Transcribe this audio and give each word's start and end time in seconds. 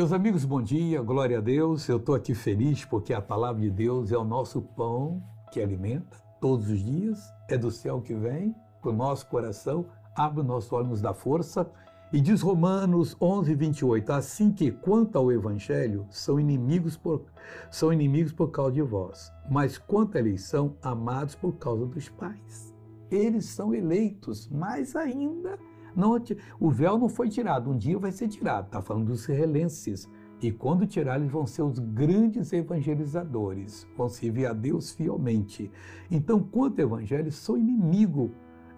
Meus 0.00 0.14
amigos, 0.14 0.46
bom 0.46 0.62
dia, 0.62 1.02
glória 1.02 1.36
a 1.36 1.40
Deus. 1.42 1.86
Eu 1.86 1.98
estou 1.98 2.14
aqui 2.14 2.34
feliz 2.34 2.86
porque 2.86 3.12
a 3.12 3.20
palavra 3.20 3.60
de 3.60 3.70
Deus 3.70 4.10
é 4.10 4.16
o 4.16 4.24
nosso 4.24 4.62
pão 4.62 5.22
que 5.52 5.60
alimenta 5.60 6.16
todos 6.40 6.70
os 6.70 6.80
dias, 6.80 7.20
é 7.50 7.58
do 7.58 7.70
céu 7.70 8.00
que 8.00 8.14
vem 8.14 8.54
para 8.80 8.90
o 8.92 8.94
nosso 8.94 9.26
coração, 9.26 9.84
abre 10.16 10.40
o 10.40 10.42
nosso 10.42 10.74
olho, 10.74 10.86
nos 10.86 11.02
dá 11.02 11.12
força. 11.12 11.70
E 12.14 12.18
diz 12.18 12.40
Romanos 12.40 13.14
11, 13.20 13.54
28, 13.54 14.10
assim 14.10 14.50
que 14.50 14.70
quanto 14.70 15.18
ao 15.18 15.30
Evangelho, 15.30 16.06
são 16.08 16.40
inimigos 16.40 16.96
por, 16.96 17.26
são 17.70 17.92
inimigos 17.92 18.32
por 18.32 18.50
causa 18.50 18.72
de 18.72 18.80
vós, 18.80 19.30
mas 19.50 19.76
quanto 19.76 20.16
à 20.16 20.18
eleição, 20.18 20.78
amados 20.80 21.34
por 21.34 21.52
causa 21.58 21.84
dos 21.84 22.08
pais. 22.08 22.74
Eles 23.10 23.44
são 23.50 23.74
eleitos, 23.74 24.48
mais 24.48 24.96
ainda 24.96 25.58
não, 25.94 26.16
o 26.58 26.70
véu 26.70 26.98
não 26.98 27.08
foi 27.08 27.28
tirado, 27.28 27.70
um 27.70 27.76
dia 27.76 27.98
vai 27.98 28.12
ser 28.12 28.28
tirado. 28.28 28.66
Está 28.66 28.80
falando 28.80 29.06
dos 29.06 29.22
israelenses. 29.22 30.08
E 30.42 30.50
quando 30.50 30.86
tirar, 30.86 31.18
eles 31.18 31.30
vão 31.30 31.46
ser 31.46 31.62
os 31.62 31.78
grandes 31.78 32.50
evangelizadores, 32.52 33.86
vão 33.94 34.08
servir 34.08 34.46
a 34.46 34.54
Deus 34.54 34.92
fielmente. 34.92 35.70
Então, 36.10 36.40
quanto 36.40 36.78
evangelho, 36.78 37.30
sou 37.30 37.58
inimigo 37.58 38.30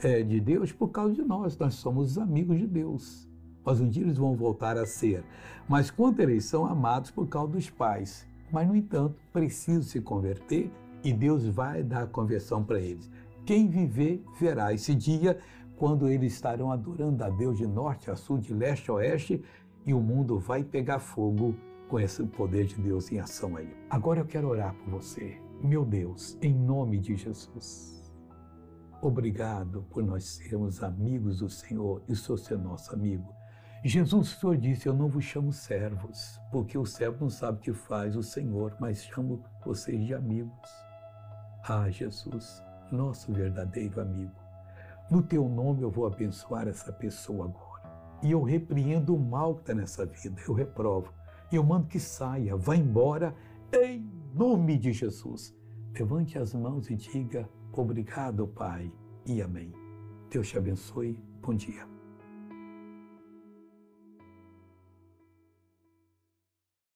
é, 0.03 0.23
de 0.25 0.41
Deus 0.41 0.73
por 0.73 0.89
causa 0.89 1.15
de 1.15 1.23
nós, 1.23 1.57
nós 1.57 1.75
somos 1.75 2.13
os 2.13 2.19
amigos 2.19 2.59
de 2.59 2.67
Deus. 2.67 3.29
Mas 3.65 3.81
um 3.81 3.89
dia 3.89 4.03
eles 4.03 4.19
vão 4.19 4.35
voltar 4.35 4.77
a 4.77 4.85
ser. 4.85 5.25
Mas 5.69 5.89
quanto 5.89 6.21
eles 6.21 6.45
são 6.45 6.67
amados 6.67 7.13
por 7.13 7.29
causa 7.29 7.53
dos 7.53 7.71
pais. 7.71 8.27
Mas, 8.51 8.67
no 8.67 8.75
entanto, 8.75 9.15
precisam 9.33 9.83
se 9.83 10.01
converter 10.01 10.69
e 11.05 11.13
Deus 11.13 11.47
vai 11.47 11.83
dar 11.83 12.03
a 12.03 12.07
conversão 12.07 12.63
para 12.63 12.81
eles. 12.81 13.09
Quem 13.47 13.69
viver, 13.69 14.23
verá. 14.39 14.73
Esse 14.73 14.95
dia 14.95 15.39
quando 15.83 16.09
eles 16.09 16.35
estarão 16.35 16.71
adorando 16.71 17.25
a 17.25 17.29
Deus 17.29 17.59
de 17.59 17.67
norte 17.67 18.09
a 18.09 18.15
sul, 18.15 18.39
de 18.39 18.55
leste 18.55 18.89
a 18.89 18.95
oeste, 18.95 19.43
e 19.85 19.93
o 19.93 19.99
mundo 20.01 20.39
vai 20.39 20.63
pegar 20.63 21.01
fogo 21.01 21.57
com 21.89 21.99
esse 21.99 22.23
poder 22.23 22.67
de 22.67 22.77
Deus 22.77 23.11
em 23.11 23.19
ação 23.19 23.57
aí. 23.57 23.69
Agora 23.91 24.21
eu 24.21 24.25
quero 24.25 24.47
orar 24.47 24.73
por 24.77 24.91
você. 24.91 25.43
Meu 25.61 25.85
Deus, 25.85 26.39
em 26.41 26.55
nome 26.55 27.01
de 27.01 27.17
Jesus. 27.17 28.15
Obrigado 29.01 29.85
por 29.91 30.05
nós 30.05 30.23
sermos 30.23 30.85
amigos 30.85 31.41
do 31.41 31.51
Senhor 31.51 32.01
e 32.07 32.13
o 32.13 32.17
Senhor 32.17 32.39
ser 32.39 32.59
nosso 32.59 32.95
amigo. 32.95 33.35
Jesus, 33.85 34.37
o 34.37 34.39
Senhor 34.39 34.57
disse: 34.59 34.89
Eu 34.89 34.95
não 34.95 35.09
vos 35.09 35.25
chamo 35.25 35.53
servos, 35.53 36.39
porque 36.53 36.79
o 36.79 36.87
servo 36.87 37.23
não 37.23 37.29
sabe 37.29 37.59
o 37.59 37.61
que 37.61 37.73
faz 37.73 38.15
o 38.15 38.23
Senhor, 38.23 38.77
mas 38.79 39.03
chamo 39.03 39.43
vocês 39.67 40.07
de 40.07 40.15
amigos. 40.15 40.71
Ah, 41.69 41.91
Jesus, 41.91 42.63
nosso 42.93 43.33
verdadeiro 43.33 44.01
amigo. 44.01 44.43
No 45.11 45.23
teu 45.23 45.49
nome 45.49 45.83
eu 45.83 45.91
vou 45.91 46.07
abençoar 46.07 46.69
essa 46.69 46.93
pessoa 46.93 47.47
agora. 47.47 47.73
E 48.23 48.31
eu 48.31 48.43
repreendo 48.43 49.15
o 49.15 49.21
mal 49.21 49.55
que 49.55 49.63
está 49.63 49.75
nessa 49.75 50.07
vida, 50.07 50.41
eu 50.47 50.55
reprovo. 50.55 51.13
E 51.51 51.57
eu 51.57 51.65
mando 51.65 51.89
que 51.89 52.01
saia, 52.01 52.57
vá 52.57 52.77
embora, 52.77 53.35
em 53.73 54.09
nome 54.35 54.79
de 54.79 54.93
Jesus. 54.93 55.55
Levante 55.93 56.39
as 56.39 56.55
mãos 56.55 56.89
e 56.89 56.97
diga: 56.97 57.49
Obrigado, 57.73 58.47
Pai, 58.47 58.91
e 59.27 59.43
amém. 59.43 59.73
Deus 60.31 60.49
te 60.49 60.57
abençoe. 60.57 61.19
Bom 61.43 61.55
dia. 61.55 62.02